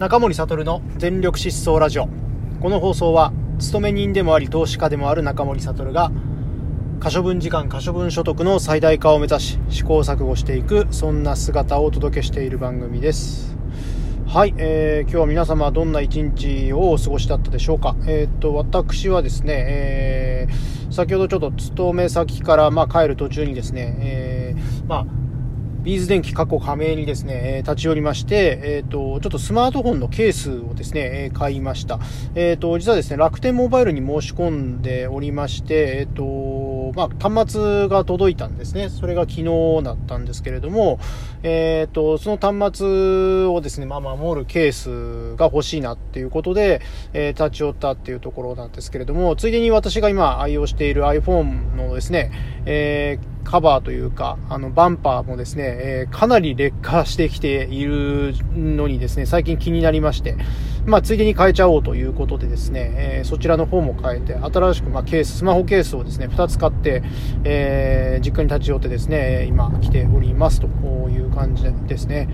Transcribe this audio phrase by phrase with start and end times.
[0.00, 2.08] 中森悟の全力疾走ラジオ。
[2.62, 6.10] この放送は勤め人でもあり投資家でもある中森悟が
[7.00, 13.54] 可処分時間可処分所得の最大化を目指し試行錯誤していくそんな姿をお届けしている番組です。
[14.26, 17.94] はい、えー、今日は皆様どんな一日をお過ごしだったでしょうか。
[18.06, 25.19] えっ、と私はですね、えー、先ほどちょっと勤め先からまあ帰る途中にですね、えー、まあ
[25.82, 31.98] ビーズ電機過去加盟にですね、え立ち寄りまして、えっ、ー、と、ちょっとスマートフォンのケースをですね、え買いました。
[32.34, 38.90] えっ、ー、と、実はですね、楽天モバイルに申し込んでおりまして、えっ、と、まあ、端末が届いたんですね。
[38.90, 39.44] それが昨日
[39.82, 40.98] だったんですけれども、
[41.42, 46.82] えっ、と、その端末をですね、まあ、守るケースが欲しいなっていうことで、
[47.14, 52.32] え立ち寄ったっていうところなんですけれども、ついでに私が今愛用している iPhone のですね、
[52.66, 60.36] えーカバーというか、あの、バンパーもですね、えー、かなり劣化してきているのにですね、最近気になりまして、
[60.86, 67.02] まあ、ついでに変えちゃおうということでですね、えー、そちらの方も変えて、新しく、まあ、ケース、スマホケースをですね、2つ買って、
[67.44, 72.28] えー、実家に立ち寄ってですね、今来ておりますという感じですね。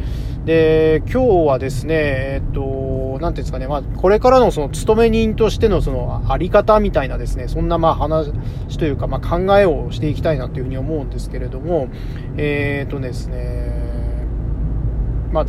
[0.45, 8.33] で、今日はですね、えっと、なんていうんですかね、まあ、これからのその勤め人としてのそのあり方みたいなですね、そんなまあ話
[8.79, 11.89] というか、まあ、考えをしていきたいなというふうに思うんですけれども、
[12.37, 13.86] えっ、とですね、
[15.33, 15.47] まあ、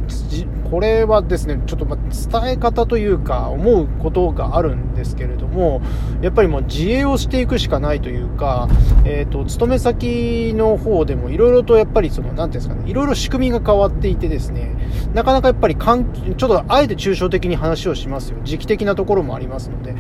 [0.70, 5.82] これはですね、ちょっとま伝え方というか、思うことがあるんですけれども、
[6.22, 8.68] やっぱりもう自営をしていくしかないというか、
[9.06, 14.76] えっ、ー、と、勤め先の方でもいろいろとやっぱりその、なんていうんですかね、いろいろ仕組みが変わっていてですね、
[15.14, 18.40] なかなかやっぱりかん、ちょっとあえて抽象的に話をしますよ。
[18.44, 19.96] 時期的なところもありますので、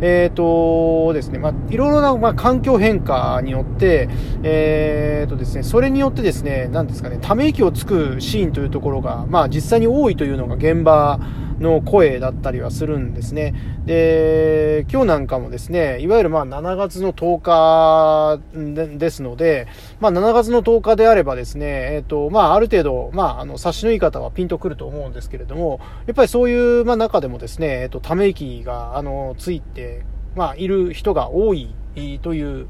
[0.00, 4.08] えっ、ー、とですね、まあ、いろいろな、まあ、環境変化によって、
[4.42, 11.18] えっ、ー、とですね、それによってですね、なんですかね、ため息をつくシーンというところが、まあ実際に多いというのが現場
[11.62, 13.54] の声だったりはするんですね。
[13.86, 19.66] で、今日なんかもですね、いわゆるまあ7月の10日ですので、
[20.00, 30.04] まあ7月の10日であればですね、えっ、ー、と、まあある程度、まああの、察しのいい方はピンとくると思うんですけれども、やっぱりそういう、まあ中でもですね、えっ、ー、と、ため息が、あの、ついて、
[30.34, 31.74] まあいる人が多い
[32.22, 32.66] という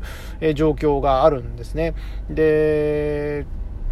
[0.55, 1.95] 状況があるんですね。
[2.29, 3.47] で、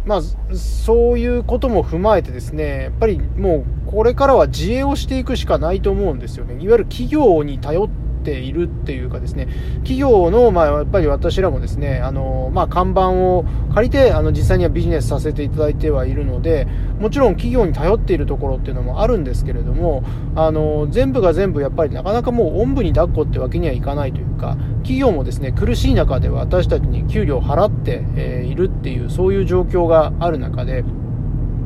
[0.05, 0.21] まあ、
[0.55, 6.55] そういうことも踏まえてですね、やっぱりもうこれからは自営をしていくしかないと思うんですよね。
[6.55, 9.47] いわゆる企業に頼ってているっていうかですね、
[9.83, 16.67] 企業の、まあ、やっぱり私らもですね、あの、まあ、看板を借りて、あの、実際にはビジネスさせていただいてはいるので、
[16.99, 20.03] もちろん企業に頼っているところっていうのもあるんですけれども、
[20.35, 30.83] あの、全部が全部やっぱりなかなかもうおんぶに抱っこってわけにはいかないというか、企業もですね、苦しい中で私たちに給料を払って、えいるっていう、そういう状況がある中で、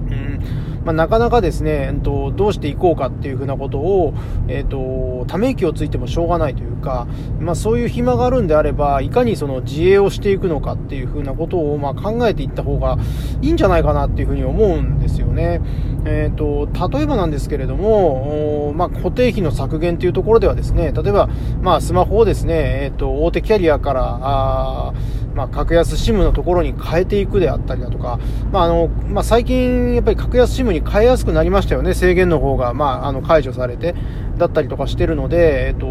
[0.10, 4.14] うんまあ、なかなかですね、えっと、どうしていこうかっていうふうなことを、
[4.48, 7.08] えっと、ため息をついてもしょうがないというか、
[7.40, 13.00] まあ、そういう暇があるんであれば、いかにその自営をしていくのかっていうふうなことを、まあ、考えていった方が
[13.42, 15.60] いいんじゃないかなっていうふうに思うんですよね。
[16.06, 21.30] えっと、例えばなんですけれども、まあ、固定費の削減というところではですね、例えば、
[21.64, 24.94] まあ、スマホをですね、えっと、大手キャリアから、あ
[25.36, 28.20] まあ、格安 SIM のところに変えていくであったりだとか、
[28.52, 33.94] まああのまあ、最近、やっぱり格安 SIM に変えやすくなりましたよね、制限の方が、まあ、あの解除されて、
[34.38, 35.86] だったりとかしてるので、えっと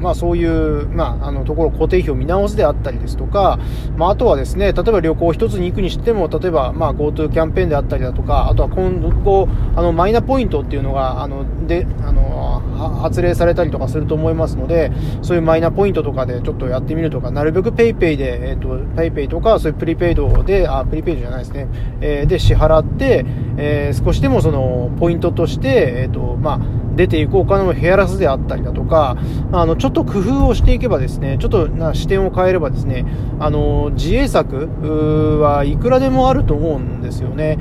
[0.00, 3.58] まあ、そういう、まあ、あのところ固定費を見直すであったりですとか、
[3.96, 12.60] まあ、あとはですね例えば旅行一つに行くにしても例えば、まあ、GoTo キャンペーンであったりだとかあとは今後あのマイナポイントっていうのがあのであの
[13.02, 14.90] 発令されたりとかすると思いますので
[15.22, 21.68] そういうマイナポイントとかでちょっとやってみるとかなるべく PayPay で、えーと、PayPay とかそういうプリペイドであプリペイドじゃないですね、
[22.00, 23.24] えー、で支払って、
[23.58, 29.16] えー、少しでもそのポイントとして、えーとまあ出ていくお金を減らすであったりだとか、
[29.52, 33.04] あの、ちっと工夫をしていけばですね、ちょっとな視点を変えればですね、
[33.38, 34.68] あの、自衛策
[35.40, 37.58] はいくらでもあると思うんですよね。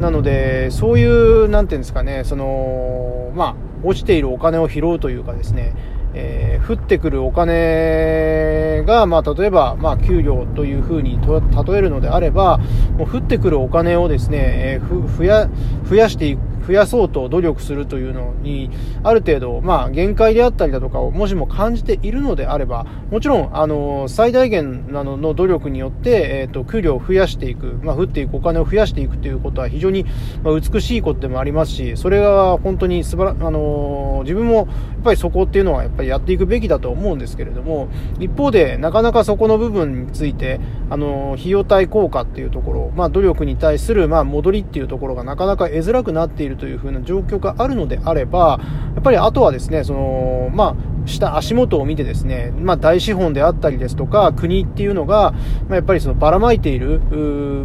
[0.00, 3.54] なので、そういう、なんていうんですかね、その、まあ、
[3.84, 5.74] 落ちているお金を拾うというかですね、
[6.14, 12.58] えー、降ってくるお金が、まあ、例えば、まあ、給料というふうに例えるのであれば、
[12.98, 14.38] もう降ってくるお金をですね、
[14.74, 15.48] えー、増や、
[15.88, 18.70] 増やしていく増やそうと努力するというのに、
[19.02, 30.04] ある程度、まあ、限界であったりだとかをもしも感じているのであれば、もちろん、あの、最大限なのの努力によって、えっ、ー、と、給料を増やしていく、まあ、降っていくお金を増やしていくということは非常に、
[30.42, 34.66] まあ、美しいことでもありますし、それが本当に素晴ら、あの、自分も、やっ
[35.04, 37.88] ぱりそこっていうのはやっぱりやっていくべきだと思うんですけれども、
[38.20, 40.60] 一方で、なかなかそこの部分について、
[40.90, 48.60] あの、費用対効果っていうところ、まあ、努力に対する、まあ、戻りっていうところがなかなか得づらくなっているるという風な状況があるのであれば、
[48.94, 55.32] やっぱりあとはですね、その、まあ、下、足元を見てですね、まあ、大資本であったりですとか、国っていうのが、
[55.68, 57.00] まあ、やっぱりそのばらまいている、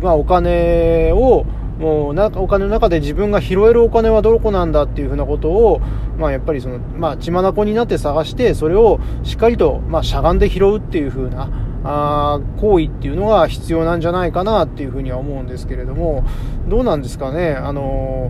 [0.01, 1.45] まあ、お金を、
[1.80, 5.80] もうなお金の中で自分が拾えるお金はどこなんだっていうふうなことを、
[6.18, 11.50] まあ、やっぱりその、まあ、血眼になって探してそれをしっかりと、まあ、しゃがんで拾うっていうふうな
[11.89, 16.25] あ行為っていうのが必要なんじゃないかなっていうふうには思うんですけれども
[16.68, 17.54] どうなんですかね？
[17.54, 18.30] あの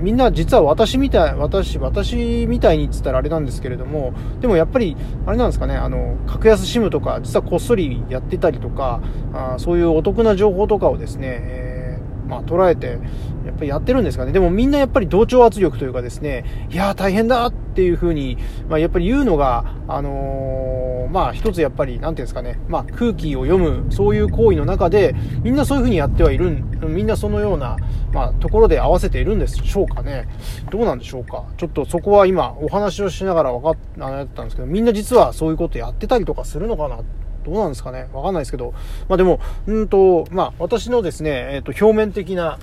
[0.00, 5.76] みんな実は私みたい私私みたいにっつったらあれなんですけれどもでもやっぱりあれなんですかね？
[5.76, 9.00] あの格安 SIM とか実はこっそりやってたりとか
[9.32, 12.98] あそういうお得な情報とかをですね、えーまあ、捉えて、
[13.44, 14.30] やっぱりやってるんですかね？
[14.30, 18.38] でもみんなやっぱり同調圧力というかですね、いやー大変だっていうふうに、
[18.68, 27.76] まあ、やっぱり言うのが、あのー、まあ一つやっぱり、なんていうんですかね、まあ空気を読む、そういう行為の中で、みんなそういうふうにやってはいる、みんなそのような、
[28.12, 30.28] まあところで合わせているんでしょうかね。
[30.70, 31.44] どうなんでしょうか。
[31.56, 37.00] ちょっとそこは今お話をしながら分かっ、あったんですけど、みんな実はそういうことやってたりとかするのかな
[37.44, 38.74] どうなんですかねわかんないですけど。
[39.08, 42.58] まあでも、うんと、まあ私のですね、えっ、ー、と、表面的な、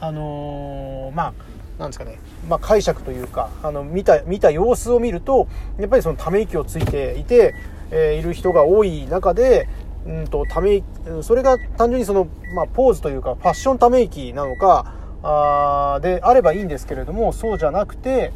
[0.00, 1.34] あのー、まあ、
[1.78, 2.18] なんですかね、
[2.48, 5.48] まあ、解釈というか、あの、見た、見た様子を見ると、
[5.78, 7.54] やっぱりそのため息をついていて、
[7.90, 9.68] えー、いる人が多い中で、
[10.06, 10.82] うんと、ため、
[11.22, 14.94] それが単純にその、まあ、ポーズというか、ファッションため息なのか、
[15.26, 18.32] あであればいいんですけれども、そうじゃなくて、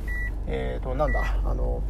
[0.47, 1.83] え、ー、と、なんだ、あの、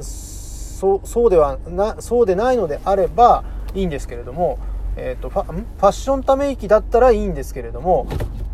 [0.00, 3.44] そうそうではなそうでないのであれば
[3.74, 4.58] いいんですけれども、
[4.96, 8.06] えーと、フファッションため息だったらいいんですけれども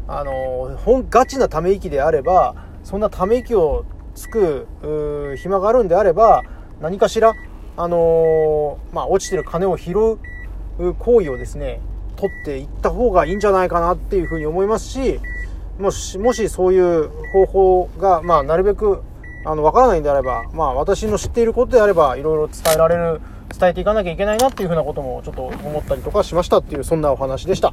[0.09, 2.55] あの本ガチなため息であれば
[2.85, 4.67] そんなため息をつく
[5.39, 6.45] 暇があるんであれば
[6.81, 7.35] 何かしら、
[7.77, 10.19] あのまあ、落ちてる金を拾
[10.79, 11.81] う行為をですね
[12.17, 15.21] 取っていった方がいいんじゃないかなっていうふうに思いますし
[15.79, 19.03] もしもしそういう方法が、まあ、なるべく
[19.47, 23.21] あの、わからないんであれば、まあ、私の知っていることであれば、いろいろ伝えられる、
[23.57, 27.73] 伝えていかなきゃいけないなっていうふうなこともちょっと思ったりとかしましたっていう、そんなお話でした。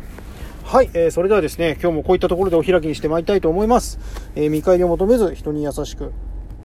[0.64, 4.00] はい、えー、それではですね、今日もこういったところでお開きにしてまいりたいと思います。
[4.34, 6.14] えー、見返りを求めず、人に優しく、